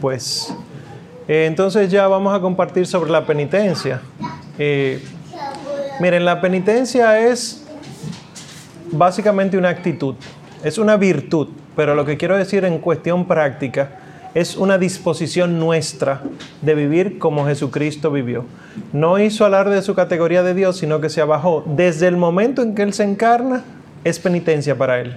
[0.00, 0.54] Pues
[1.28, 4.00] eh, entonces ya vamos a compartir sobre la penitencia.
[4.58, 5.02] Eh,
[6.00, 7.64] miren, la penitencia es
[8.90, 10.14] básicamente una actitud,
[10.62, 13.98] es una virtud, pero lo que quiero decir en cuestión práctica
[14.34, 16.22] es una disposición nuestra
[16.62, 18.44] de vivir como Jesucristo vivió.
[18.92, 21.62] No hizo alarde de su categoría de Dios, sino que se abajó.
[21.66, 23.62] Desde el momento en que Él se encarna,
[24.04, 25.16] es penitencia para Él.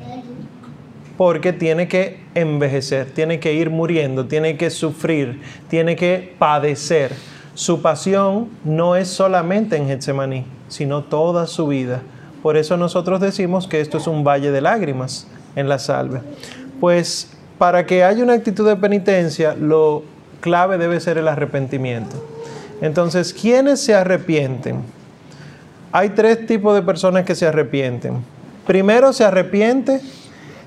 [1.17, 7.13] Porque tiene que envejecer, tiene que ir muriendo, tiene que sufrir, tiene que padecer.
[7.53, 12.01] Su pasión no es solamente en Getsemaní, sino toda su vida.
[12.43, 16.21] Por eso nosotros decimos que esto es un valle de lágrimas en la salve.
[16.79, 20.03] Pues para que haya una actitud de penitencia, lo
[20.41, 22.15] clave debe ser el arrepentimiento.
[22.81, 24.81] Entonces, ¿quiénes se arrepienten?
[25.91, 28.17] Hay tres tipos de personas que se arrepienten.
[28.67, 30.01] Primero se arrepiente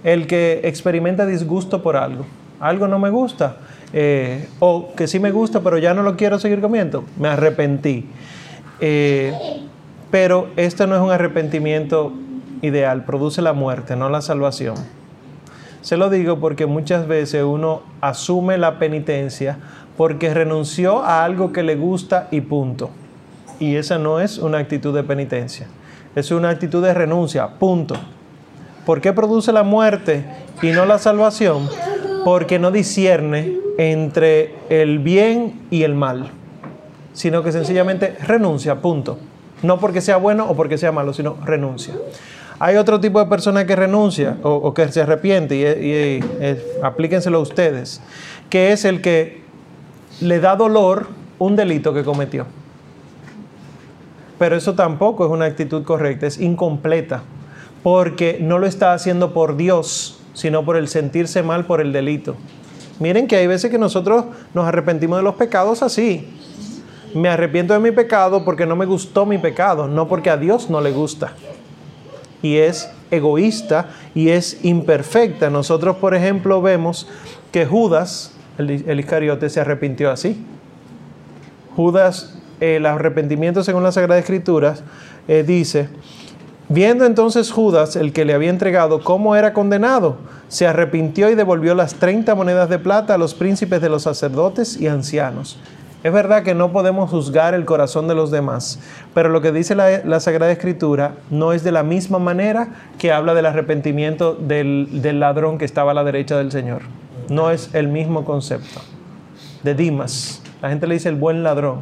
[0.04, 2.24] el que experimenta disgusto por algo.
[2.60, 3.56] Algo no me gusta.
[3.92, 7.04] Eh, o que sí me gusta, pero ya no lo quiero seguir comiendo.
[7.18, 8.06] Me arrepentí.
[8.80, 9.32] Eh,
[10.10, 12.12] pero este no es un arrepentimiento
[12.62, 14.77] ideal, produce la muerte, no la salvación.
[15.80, 19.58] Se lo digo porque muchas veces uno asume la penitencia
[19.96, 22.90] porque renunció a algo que le gusta y punto.
[23.60, 25.66] Y esa no es una actitud de penitencia,
[26.14, 27.96] es una actitud de renuncia, punto.
[28.89, 30.25] ¿Por qué produce la muerte
[30.62, 31.69] y no la salvación?
[32.25, 36.30] Porque no discierne entre el bien y el mal,
[37.12, 39.19] sino que sencillamente renuncia, punto.
[39.62, 41.97] No porque sea bueno o porque sea malo, sino renuncia.
[42.61, 46.20] Hay otro tipo de persona que renuncia o, que se arrepiente, y, y,
[46.83, 48.00] aplíquenselo ustedes,
[48.48, 49.42] que es el que
[50.23, 51.08] le da dolor
[51.39, 52.47] un delito que cometió.
[54.39, 57.23] Pero eso tampoco es una actitud correcta, es incompleta,
[57.82, 62.36] porque no lo está haciendo por Dios, sino por el sentirse mal por el delito.
[62.98, 66.28] Miren que hay veces que nosotros nos arrepentimos de los pecados así.
[67.14, 70.68] Me arrepiento de mi pecado porque no me gustó mi pecado, no porque a Dios
[70.68, 71.32] no le gusta
[72.42, 75.50] y es egoísta y es imperfecta.
[75.50, 77.08] Nosotros, por ejemplo, vemos
[77.52, 80.44] que Judas, el, Iscariote, se arrepintió así.
[81.77, 84.77] Judas, el arrepentimiento según la Sagrada Escritura,
[85.27, 85.88] eh, dice,
[86.68, 90.17] viendo entonces Judas, el que le había entregado, cómo era condenado,
[90.48, 94.80] se arrepintió y devolvió las 30 monedas de plata a los príncipes de los sacerdotes
[94.80, 95.58] y ancianos.
[96.05, 98.79] Es verdad que no podemos juzgar el corazón de los demás,
[99.14, 102.68] pero lo que dice la, Sagrada Escritura no es de la misma manera
[102.98, 106.83] que habla del arrepentimiento del, del, ladrón que estaba a la derecha del Señor.
[107.29, 108.80] No es el mismo concepto.
[109.64, 110.40] De Dimas.
[110.62, 111.80] La gente le dice el buen ladrón,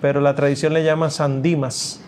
[0.00, 2.00] pero la tradición le llama San Dimas.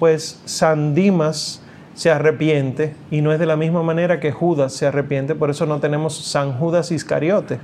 [0.00, 1.62] Pues San Dimas
[1.94, 5.64] se arrepiente y no es de la misma manera que Judas se arrepiente, por eso
[5.66, 7.60] no tenemos San Judas Iscariote.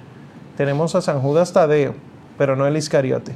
[0.56, 1.94] Tenemos a San Judas Tadeo
[2.36, 3.34] pero no el Iscariote.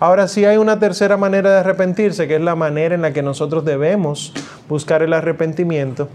[0.00, 3.22] Ahora sí hay una tercera manera de arrepentirse, que es la manera en la que
[3.22, 4.32] nosotros debemos
[4.68, 6.08] buscar el arrepentimiento,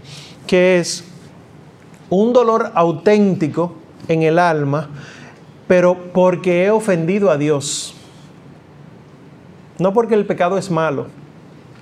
[0.46, 1.04] que es
[2.10, 3.74] un dolor auténtico
[4.08, 4.88] en el alma,
[5.66, 7.94] pero porque he ofendido a Dios.
[9.78, 11.06] No porque el pecado es malo.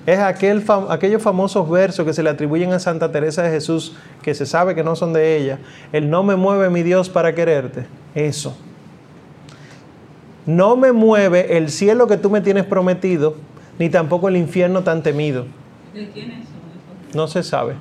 [0.07, 4.35] Es aquel aquellos famosos versos que se le atribuyen a Santa Teresa de Jesús, que
[4.35, 5.59] se sabe que no son de ella.
[5.93, 7.87] El no me mueve mi Dios para quererte.
[8.15, 8.57] Eso
[10.47, 13.35] no me mueve el cielo que tú me tienes prometido,
[13.79, 15.45] ni tampoco el infierno tan temido.
[15.93, 17.75] ¿De quién es No se sabe,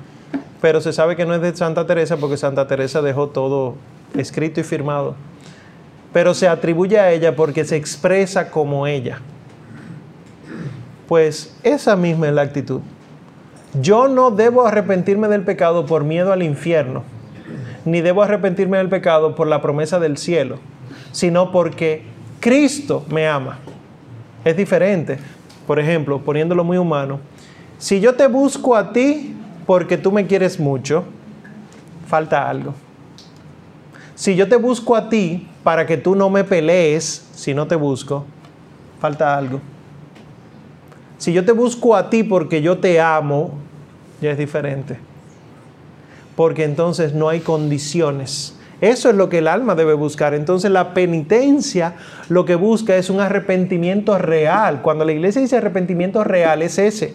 [0.60, 3.76] pero se sabe que no es de Santa Teresa porque Santa Teresa dejó todo
[4.16, 5.14] escrito y firmado.
[6.12, 9.20] Pero se atribuye a ella porque se expresa como ella.
[11.08, 12.80] Pues esa misma es la actitud.
[13.80, 17.04] Yo no debo arrepentirme del pecado por miedo al infierno,
[17.84, 20.58] ni debo arrepentirme del pecado por la promesa del cielo,
[21.12, 22.02] sino porque
[22.40, 23.58] Cristo me ama.
[24.44, 25.18] Es diferente.
[25.66, 27.20] Por ejemplo, poniéndolo muy humano,
[27.78, 29.34] si yo te busco a ti
[29.66, 31.04] porque tú me quieres mucho,
[32.06, 32.72] falta algo.
[34.14, 37.74] Si yo te busco a ti para que tú no me pelees si no te
[37.74, 38.24] busco,
[39.00, 39.60] falta algo.
[41.18, 43.52] Si yo te busco a ti porque yo te amo,
[44.20, 44.98] ya es diferente.
[46.34, 50.34] Porque entonces no hay condiciones eso es lo que el alma debe buscar.
[50.34, 51.94] Entonces la penitencia
[52.28, 54.82] lo que busca es un arrepentimiento real.
[54.82, 57.14] Cuando la iglesia dice arrepentimiento real es ese.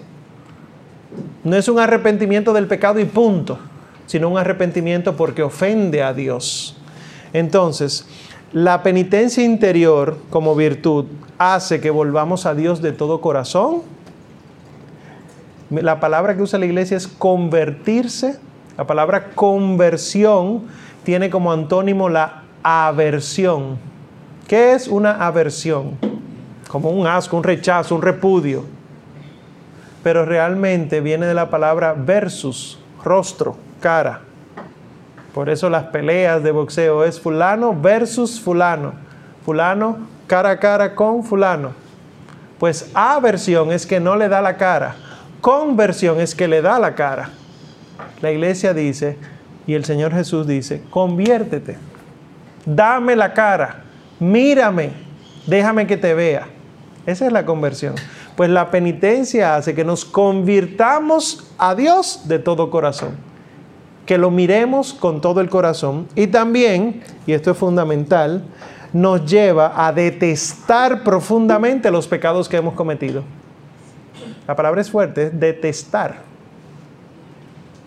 [1.43, 3.59] No es un arrepentimiento del pecado y punto,
[4.07, 6.77] sino un arrepentimiento porque ofende a Dios.
[7.33, 8.07] Entonces,
[8.53, 11.05] la penitencia interior como virtud
[11.41, 13.81] hace que volvamos a Dios de todo corazón.
[15.71, 18.39] La palabra que usa la iglesia es convertirse.
[18.77, 20.65] La palabra conversión
[21.03, 23.79] tiene como antónimo la aversión.
[24.47, 25.97] ¿Qué es una aversión?
[26.67, 28.63] Como un asco, un rechazo, un repudio.
[30.03, 34.21] Pero realmente viene de la palabra versus, rostro, cara.
[35.33, 38.93] Por eso las peleas de boxeo es fulano versus fulano.
[39.43, 41.73] Fulano cara a cara con fulano.
[42.57, 44.95] Pues aversión es que no le da la cara.
[45.41, 47.31] Conversión es que le da la cara.
[48.21, 49.17] La iglesia dice,
[49.67, 51.75] y el Señor Jesús dice, conviértete,
[52.65, 53.83] dame la cara,
[54.21, 54.91] mírame,
[55.47, 56.47] déjame que te vea.
[57.05, 57.95] Esa es la conversión.
[58.37, 63.17] Pues la penitencia hace que nos convirtamos a Dios de todo corazón
[64.05, 68.43] que lo miremos con todo el corazón y también, y esto es fundamental,
[68.93, 73.23] nos lleva a detestar profundamente los pecados que hemos cometido.
[74.47, 76.15] La palabra es fuerte, es detestar.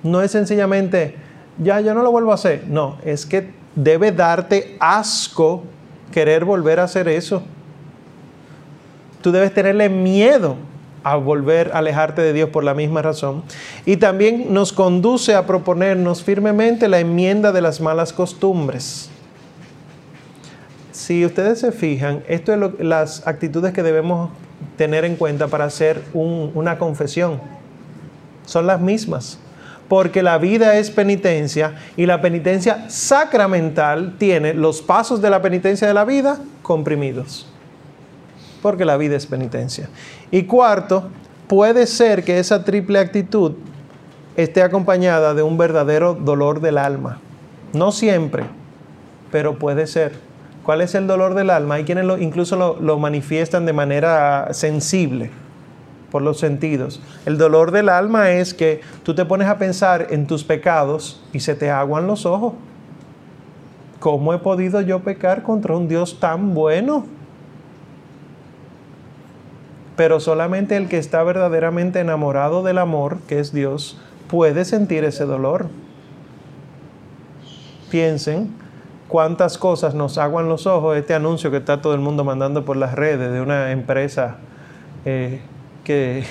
[0.02, 1.16] No es sencillamente,
[1.58, 2.64] ya, yo no lo vuelvo a hacer.
[2.68, 5.64] No, es que debe darte asco
[6.12, 7.42] querer volver a hacer eso.
[9.20, 10.56] Tú debes tenerle miedo
[11.02, 13.42] a volver a alejarte de Dios por la misma razón.
[13.84, 19.10] Y también nos conduce a proponernos firmemente la enmienda de las malas costumbres.
[21.04, 24.30] Si ustedes se fijan, esto es las actitudes que debemos
[24.78, 27.42] tener en cuenta para hacer una confesión.
[28.46, 29.38] Son las mismas.
[29.86, 35.86] Porque la vida es penitencia y la penitencia sacramental tiene los pasos de la penitencia
[35.86, 37.46] de la vida comprimidos
[38.62, 39.90] porque la vida es penitencia.
[40.30, 41.10] Y cuarto,
[41.48, 43.52] puede ser que esa triple actitud
[44.38, 47.18] esté acompañada de un verdadero dolor del alma.
[47.74, 48.44] No siempre,
[49.30, 50.33] pero puede ser.
[50.64, 51.76] ¿Cuál es el dolor del alma?
[51.76, 55.30] Hay quienes lo, incluso lo, lo manifiestan de manera sensible
[56.10, 57.00] por los sentidos.
[57.26, 61.38] El dolor del alma es que tú te pones a pensar en tus pecados y
[61.38, 62.54] se te aguan los ojos.
[64.00, 67.06] ¿Cómo he podido yo pecar contra un Dios tan bueno?
[69.96, 75.24] pero solamente el que está verdaderamente enamorado del amor, que es Dios, puede sentir ese
[75.24, 75.68] dolor.
[77.90, 78.52] Piensen
[79.14, 82.76] cuántas cosas nos aguan los ojos este anuncio que está todo el mundo mandando por
[82.76, 84.38] las redes de una empresa
[85.04, 85.40] eh,
[85.84, 86.24] que,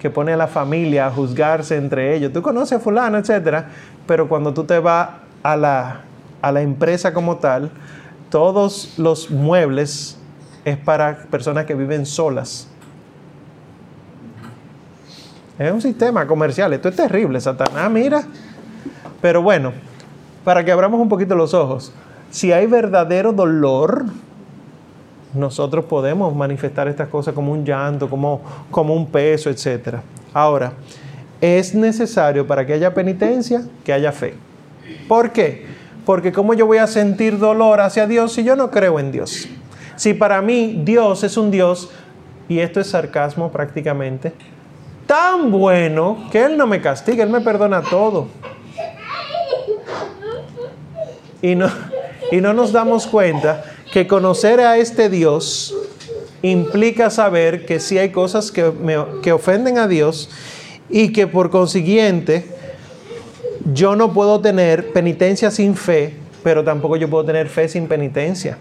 [0.00, 2.32] que, pone a la familia a juzgarse entre ellos.
[2.32, 3.68] Tú conoces a fulano, etcétera,
[4.06, 5.10] pero cuando tú te vas
[5.42, 6.00] a la,
[6.40, 7.70] a la empresa como tal,
[8.30, 10.18] todos los muebles
[10.64, 12.68] es para personas que viven solas
[15.58, 16.72] es un sistema comercial.
[16.72, 18.22] Esto es terrible, Satanás, mira.
[19.20, 19.74] Pero bueno,
[20.42, 21.92] para que abramos un poquito los ojos,
[22.30, 24.06] si hay verdadero dolor,
[25.34, 28.40] nosotros podemos manifestar estas cosas como un llanto, como,
[28.70, 29.96] como un peso, etc.
[30.32, 30.72] Ahora,
[31.40, 34.34] es necesario para que haya penitencia que haya fe.
[35.08, 35.66] ¿Por qué?
[36.04, 39.48] Porque ¿cómo yo voy a sentir dolor hacia Dios si yo no creo en Dios?
[39.96, 41.90] Si para mí Dios es un Dios,
[42.48, 44.32] y esto es sarcasmo prácticamente,
[45.06, 48.28] tan bueno que Él no me castiga, Él me perdona todo.
[51.42, 51.70] Y no,
[52.30, 55.74] y no nos damos cuenta que conocer a este Dios
[56.42, 58.72] implica saber que sí hay cosas que,
[59.22, 60.30] que ofenden a Dios
[60.88, 62.46] y que por consiguiente
[63.72, 68.58] yo no puedo tener penitencia sin fe, pero tampoco yo puedo tener fe sin penitencia.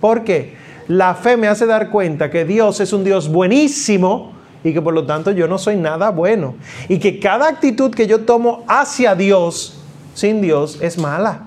[0.00, 0.54] ¿Por qué?
[0.88, 4.94] La fe me hace dar cuenta que Dios es un Dios buenísimo, y que por
[4.94, 6.56] lo tanto yo no soy nada bueno.
[6.88, 9.78] Y que cada actitud que yo tomo hacia Dios,
[10.14, 11.45] sin Dios, es mala.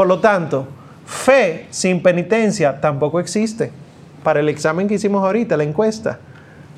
[0.00, 0.66] Por lo tanto,
[1.04, 3.70] fe sin penitencia tampoco existe.
[4.22, 6.18] Para el examen que hicimos ahorita, la encuesta.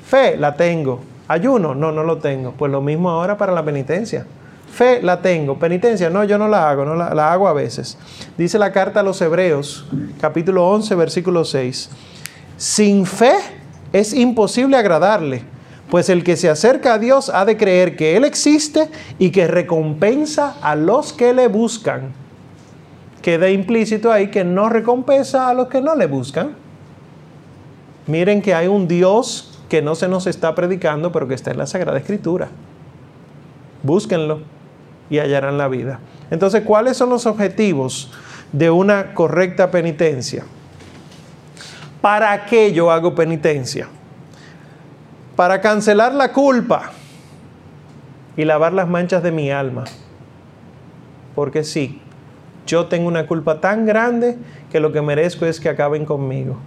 [0.05, 0.99] Fe la tengo.
[1.29, 2.51] Ayuno, no, no lo tengo.
[2.51, 4.25] Pues lo mismo ahora para la penitencia.
[4.69, 5.57] Fe la tengo.
[5.57, 7.97] Penitencia, no, yo no la hago, no la, hago a veces.
[8.37, 9.85] Dice la carta a los Hebreos,
[10.19, 11.91] capítulo 11, versículo 6.
[12.57, 13.35] Sin fe
[13.93, 15.43] es imposible agradarle,
[15.89, 19.47] pues el que se acerca a Dios ha de creer que Él existe y que
[19.47, 22.21] recompensa a los que le buscan.
[23.23, 26.55] Queda implícito ahí que no recompensa a los que no le buscan.
[28.05, 31.57] Miren que hay un Dios que no se nos está predicando, pero que está en
[31.57, 32.49] la Sagrada Escritura.
[33.81, 34.41] Búsquenlo
[35.09, 35.99] y hallarán la vida.
[36.29, 38.11] Entonces, ¿cuáles son los objetivos
[38.51, 40.43] de una correcta penitencia?
[42.01, 43.87] ¿Para qué yo hago penitencia?
[45.37, 46.91] Para cancelar la culpa
[48.35, 49.85] y lavar las manchas de mi alma.
[51.35, 52.01] Porque sí,
[52.65, 54.37] yo tengo una culpa tan grande
[54.71, 56.57] que lo que merezco es que acaben conmigo.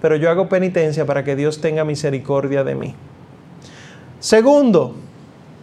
[0.00, 2.94] Pero yo hago penitencia para que Dios tenga misericordia de mí.
[4.20, 4.94] Segundo,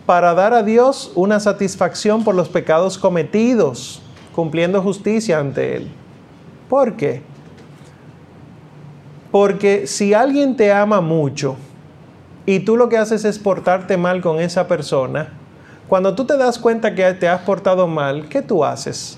[0.05, 4.01] para dar a Dios una satisfacción por los pecados cometidos,
[4.33, 5.87] cumpliendo justicia ante Él.
[6.69, 7.21] ¿Por qué?
[9.31, 11.55] Porque si alguien te ama mucho
[12.45, 15.29] y tú lo que haces es portarte mal con esa persona,
[15.87, 19.17] cuando tú te das cuenta que te has portado mal, ¿qué tú haces?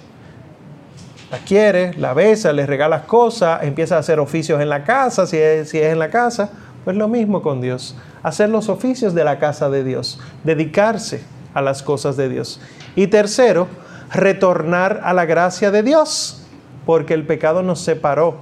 [1.32, 5.38] La quieres, la besas, le regalas cosas, empiezas a hacer oficios en la casa, si
[5.38, 6.50] es, si es en la casa,
[6.86, 7.98] pues lo mismo con Dios.
[8.24, 11.22] Hacer los oficios de la casa de Dios, dedicarse
[11.54, 12.62] a las cosas de Dios.
[12.96, 13.68] Y tercero,
[14.12, 16.44] retornar a la gracia de Dios,
[16.86, 18.38] porque el pecado nos separó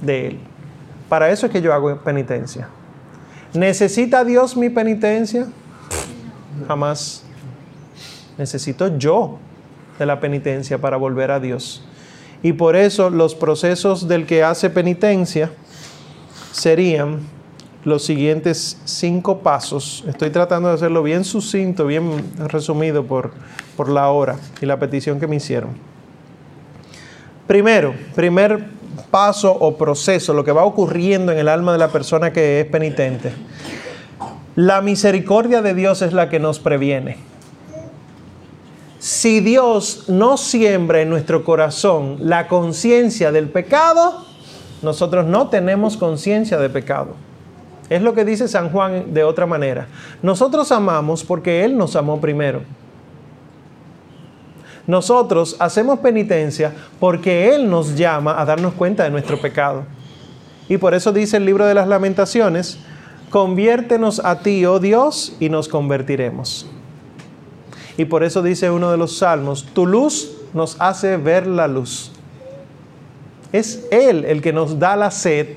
[0.00, 0.40] de Él.
[1.08, 2.68] Para eso es que yo hago penitencia.
[3.52, 5.46] ¿Necesita Dios mi penitencia?
[6.66, 7.22] Jamás.
[8.36, 9.38] Necesito yo
[9.98, 11.84] de la penitencia para volver a Dios.
[12.44, 15.50] Y por eso los procesos del que hace penitencia
[16.52, 17.20] serían
[17.84, 20.04] los siguientes cinco pasos.
[20.06, 23.32] Estoy tratando de hacerlo bien sucinto, bien resumido por,
[23.78, 25.70] por la hora y la petición que me hicieron.
[27.46, 28.66] Primero, primer
[29.10, 32.66] paso o proceso, lo que va ocurriendo en el alma de la persona que es
[32.66, 33.32] penitente.
[34.54, 37.16] La misericordia de Dios es la que nos previene.
[39.04, 44.24] Si Dios no siembra en nuestro corazón la conciencia del pecado,
[44.80, 47.08] nosotros no tenemos conciencia de pecado.
[47.90, 49.88] Es lo que dice San Juan de otra manera.
[50.22, 52.62] Nosotros amamos porque Él nos amó primero.
[54.86, 59.84] Nosotros hacemos penitencia porque Él nos llama a darnos cuenta de nuestro pecado.
[60.66, 62.78] Y por eso dice el libro de las lamentaciones,
[63.28, 66.73] conviértenos a ti, oh Dios, y nos convertiremos.
[67.96, 72.12] Y por eso dice uno de los salmos, tu luz nos hace ver la luz.
[73.52, 75.56] Es Él el que nos da la sed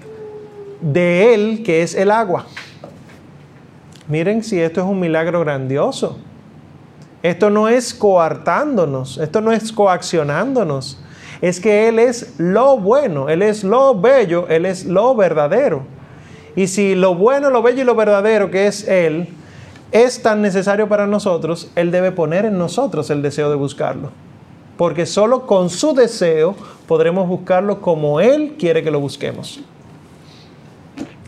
[0.82, 2.46] de Él, que es el agua.
[4.08, 6.20] Miren si esto es un milagro grandioso.
[7.24, 11.00] Esto no es coartándonos, esto no es coaccionándonos.
[11.42, 15.84] Es que Él es lo bueno, Él es lo bello, Él es lo verdadero.
[16.56, 19.28] Y si lo bueno, lo bello y lo verdadero que es Él
[19.92, 24.12] es tan necesario para nosotros, Él debe poner en nosotros el deseo de buscarlo.
[24.78, 26.56] Porque solo con su deseo
[26.88, 29.60] podremos buscarlo como Él quiere que lo busquemos.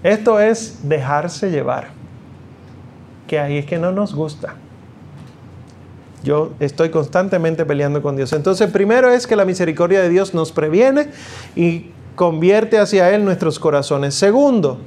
[0.04, 1.89] Esto es dejarse llevar.
[3.28, 4.56] Que ahí es que no nos gusta.
[6.24, 8.34] Yo estoy constantemente peleando con Dios.
[8.34, 11.10] Entonces, primero es que la misericordia de Dios nos previene
[11.56, 14.16] y convierte hacia Él nuestros corazones.
[14.16, 14.80] Segundo,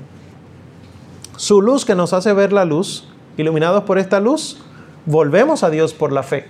[1.36, 4.62] su luz que nos hace ver la luz, iluminados por esta luz,
[5.06, 6.46] volvemos a Dios por la fe.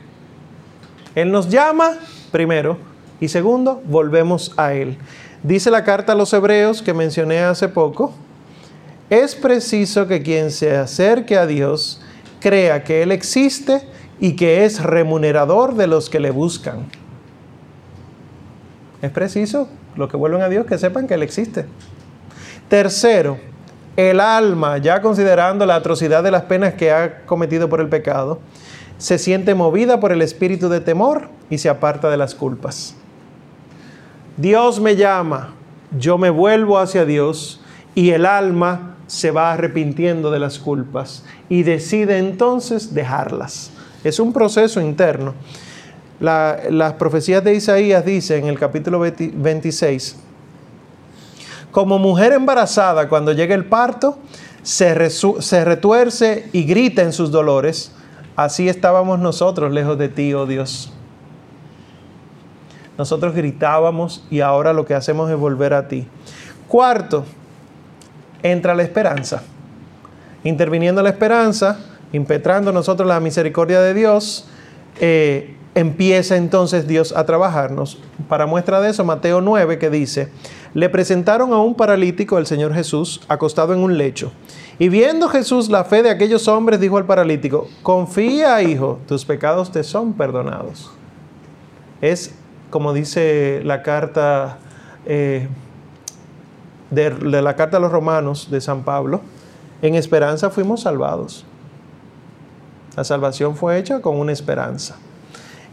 [1.14, 1.92] Él nos llama,
[2.30, 2.78] primero,
[3.20, 4.98] y segundo, volvemos a Él.
[5.42, 8.12] Dice la carta a los hebreos que mencioné hace poco,
[9.10, 12.00] es preciso que quien se acerque a Dios
[12.40, 13.82] crea que Él existe
[14.20, 16.86] y que es remunerador de los que le buscan.
[19.02, 21.66] Es preciso, los que vuelven a Dios, que sepan que Él existe.
[22.68, 23.38] Tercero,
[23.96, 28.40] el alma, ya considerando la atrocidad de las penas que ha cometido por el pecado,
[28.98, 32.94] se siente movida por el espíritu de temor y se aparta de las culpas.
[34.36, 35.52] Dios me llama,
[35.98, 37.60] yo me vuelvo hacia Dios
[37.94, 43.72] y el alma se va arrepintiendo de las culpas y decide entonces dejarlas.
[44.04, 45.34] Es un proceso interno.
[46.18, 50.16] las profecías de Isaías dicen en el capítulo 26,
[51.72, 54.18] como mujer embarazada cuando llega el parto,
[54.62, 57.92] se, retuerce y grita en sus dolores,
[58.36, 60.92] así estábamos nosotros lejos de ti, oh Dios.
[62.96, 66.06] Nosotros gritábamos y ahora lo que hacemos es volver a ti.
[66.68, 67.24] Cuarto,
[68.42, 69.42] entra la esperanza.
[70.44, 71.78] Interviniendo la esperanza,
[72.12, 74.46] impetrando nosotros la misericordia de Dios,
[75.00, 77.98] eh, empieza entonces Dios a trabajarnos.
[78.28, 80.28] Para muestra de eso, Mateo 9, que dice,
[80.74, 84.32] le presentaron a un paralítico el Señor Jesús acostado en un lecho.
[84.78, 89.70] Y viendo Jesús la fe de aquellos hombres, dijo al paralítico, confía, hijo, tus pecados
[89.70, 90.90] te son perdonados.
[92.00, 92.34] Es
[92.70, 94.58] como dice la carta
[95.04, 95.46] eh,
[96.90, 99.20] de la carta a los romanos de San Pablo,
[99.80, 101.44] en esperanza fuimos salvados.
[102.96, 104.96] La salvación fue hecha con una esperanza.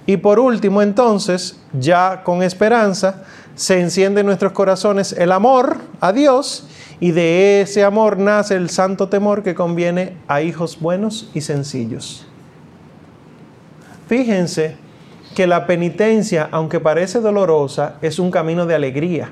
[0.06, 3.24] Y por último, entonces, ya con esperanza,
[3.60, 6.66] se enciende en nuestros corazones el amor a Dios
[7.02, 12.26] y de ese amor nace el santo temor que conviene a hijos buenos y sencillos.
[14.08, 14.78] Fíjense
[15.36, 19.30] que la penitencia, aunque parece dolorosa, es un camino de alegría,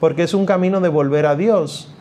[0.00, 1.94] porque es un camino de volver a Dios.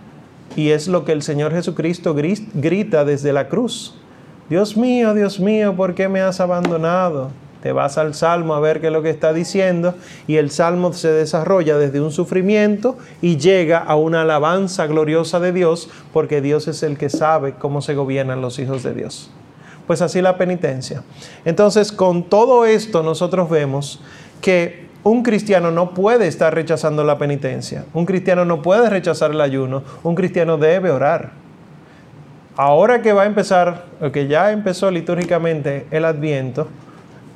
[0.55, 3.93] Y es lo que el Señor Jesucristo grita desde la cruz.
[4.49, 7.42] Dios mío, Dios mío, ¿por qué me has abandonado?
[7.63, 9.95] Te vas al Salmo a ver qué es lo que está diciendo
[10.27, 15.53] y el Salmo se desarrolla desde un sufrimiento y llega a una alabanza gloriosa de
[15.53, 19.31] Dios porque Dios es el que sabe cómo se gobiernan los hijos de Dios.
[19.87, 21.03] Pues así la penitencia.
[21.45, 24.01] Entonces, con todo esto nosotros vemos
[24.41, 27.85] que un cristiano no puede estar rechazando la penitencia.
[27.93, 29.83] Un cristiano no puede rechazar el ayuno.
[30.03, 31.31] Un cristiano debe orar.
[32.57, 36.67] Ahora que va a empezar, o que ya empezó litúrgicamente el adviento,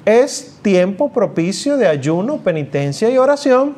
[0.08, 3.76] es tiempo propicio de ayuno, penitencia y oración.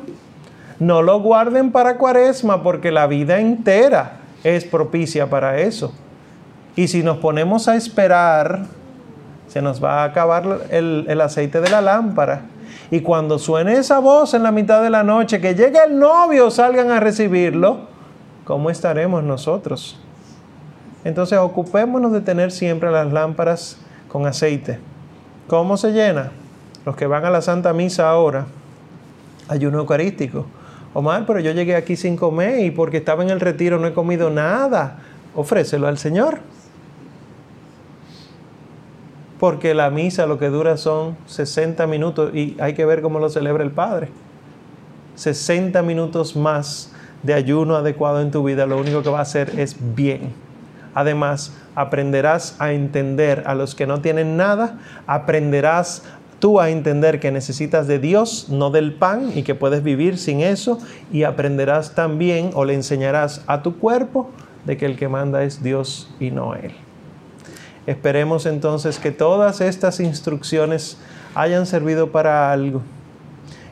[0.78, 5.92] No lo guarden para cuaresma porque la vida entera es propicia para eso.
[6.76, 8.66] Y si nos ponemos a esperar,
[9.48, 12.42] se nos va a acabar el, aceite de la lámpara.
[12.92, 16.48] Y cuando suene esa voz en la mitad de la noche, que llegue el novio,
[16.52, 17.88] salgan a recibirlo,
[18.44, 19.98] ¿cómo estaremos nosotros?
[21.02, 24.78] Entonces ocupémonos de tener siempre las lámparas con aceite.
[25.50, 26.30] ¿Cómo se llena?
[26.86, 28.46] Los que van a la Santa Misa ahora,
[29.48, 30.46] ayuno eucarístico.
[30.94, 33.92] Omar, pero yo llegué aquí sin comer y porque estaba en el retiro no he
[33.92, 34.98] comido nada.
[35.34, 36.38] Ofrécelo al Señor.
[39.40, 43.28] Porque la misa lo que dura son 60 minutos y hay que ver cómo lo
[43.28, 44.10] celebra el Padre.
[45.16, 46.92] 60 minutos más
[47.24, 50.32] de ayuno adecuado en tu vida, lo único que va a hacer es bien.
[50.94, 56.02] Además, aprenderás a entender a los que no tienen nada, aprenderás
[56.40, 60.40] tú a entender que necesitas de Dios, no del pan, y que puedes vivir sin
[60.40, 60.78] eso,
[61.12, 64.30] y aprenderás también o le enseñarás a tu cuerpo
[64.64, 66.72] de que el que manda es Dios y no Él.
[67.86, 70.98] Esperemos entonces que todas estas instrucciones
[71.34, 72.82] hayan servido para algo,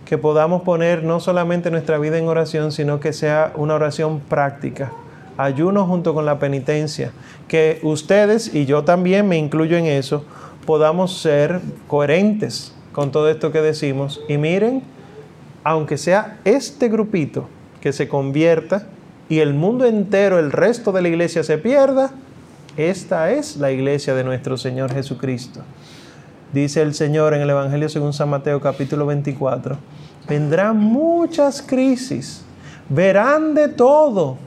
[0.05, 4.93] que podamos poner no solamente nuestra vida en oración, sino que sea una oración práctica
[5.39, 7.13] ayuno junto con la penitencia,
[7.47, 10.25] que ustedes y yo también me incluyo en eso,
[10.67, 14.21] podamos ser coherentes con todo esto que decimos.
[14.29, 14.83] Y miren,
[15.65, 17.49] aunque sea este grupito
[17.81, 18.87] que se convierta
[19.29, 22.11] y el mundo entero, el resto de la iglesia se pierda,
[22.77, 25.61] esta es la iglesia de nuestro Señor Jesucristo.
[26.53, 29.77] Dice el Señor en el Evangelio según San Mateo capítulo 24,
[30.29, 32.43] vendrán muchas crisis,
[32.89, 34.39] verán de todo,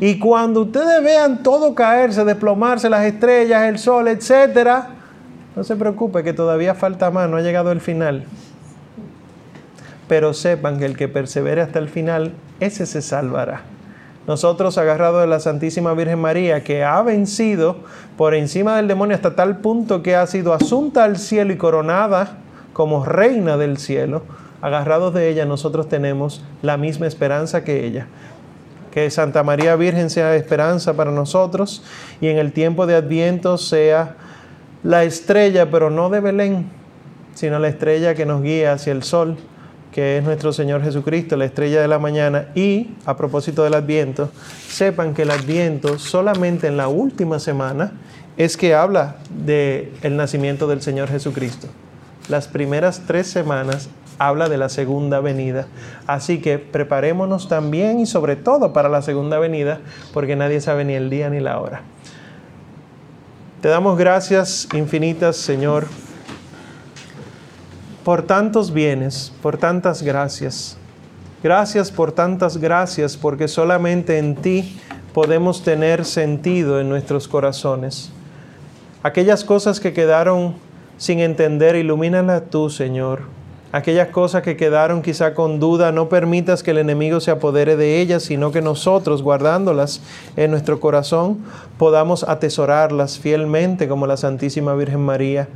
[0.00, 4.90] y cuando ustedes vean todo caerse, desplomarse, las estrellas, el sol, etcétera,
[5.56, 8.24] no se preocupe que todavía falta más, no ha llegado el final.
[10.06, 13.62] Pero sepan que el que persevere hasta el final, ese se salvará.
[14.28, 17.78] Nosotros, agarrados de la Santísima Virgen María, que ha vencido
[18.16, 22.36] por encima del demonio hasta tal punto que ha sido asunta al cielo y coronada
[22.74, 24.22] como reina del cielo,
[24.60, 28.06] agarrados de ella, nosotros tenemos la misma esperanza que ella.
[28.98, 31.84] Que Santa María Virgen sea esperanza para nosotros
[32.20, 34.16] y en el tiempo de Adviento sea
[34.82, 36.66] la estrella, pero no de Belén,
[37.32, 39.36] sino la estrella que nos guía hacia el sol,
[39.92, 42.46] que es nuestro Señor Jesucristo, la estrella de la mañana.
[42.56, 44.32] Y a propósito del Adviento,
[44.66, 47.92] sepan que el Adviento solamente en la última semana
[48.36, 51.68] es que habla del el nacimiento del Señor Jesucristo.
[52.28, 55.66] Las primeras tres semanas habla de la segunda venida.
[56.06, 59.80] Así que preparémonos también y sobre todo para la segunda venida,
[60.12, 61.82] porque nadie sabe ni el día ni la hora.
[63.62, 65.86] Te damos gracias infinitas, Señor,
[68.04, 70.76] por tantos bienes, por tantas gracias.
[71.42, 74.78] Gracias por tantas gracias, porque solamente en ti
[75.14, 78.10] podemos tener sentido en nuestros corazones.
[79.04, 80.56] Aquellas cosas que quedaron
[80.96, 83.37] sin entender, ilumínalas tú, Señor
[83.72, 88.00] aquellas cosas que quedaron quizá con duda, no permitas que el enemigo se apodere de
[88.00, 90.00] ellas, sino que nosotros, guardándolas
[90.36, 91.38] en nuestro corazón,
[91.76, 95.48] podamos atesorarlas fielmente como la Santísima Virgen María.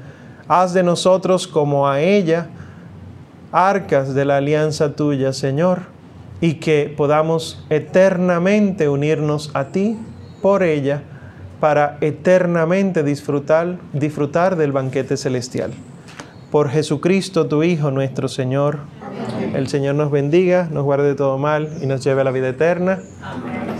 [0.48, 2.48] Haz de nosotros como a ella,
[3.51, 5.83] arcas de la alianza tuya, Señor,
[6.40, 9.96] y que podamos eternamente unirnos a ti
[10.42, 11.03] por ella
[11.61, 15.70] para eternamente disfrutar, disfrutar del banquete celestial
[16.52, 18.80] por Jesucristo, tu Hijo, nuestro Señor.
[19.54, 22.50] El Señor nos bendiga, nos guarde de todo mal y nos lleve a la vida
[22.50, 23.00] eterna.
[23.22, 23.71] Amén.